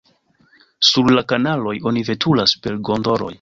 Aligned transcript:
Sur 0.91 1.11
la 1.17 1.23
kanaloj 1.33 1.75
oni 1.91 2.05
veturas 2.09 2.57
per 2.65 2.81
gondoloj. 2.91 3.29